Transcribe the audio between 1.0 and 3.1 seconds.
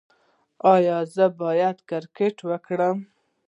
زه باید کرکټ وکړم؟